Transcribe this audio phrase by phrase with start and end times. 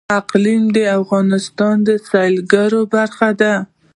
[0.19, 3.53] اقلیم د افغانستان د سیلګرۍ برخه ده.